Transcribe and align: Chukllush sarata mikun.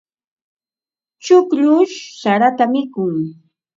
Chukllush 1.23 1.97
sarata 2.19 2.65
mikun. 2.73 3.15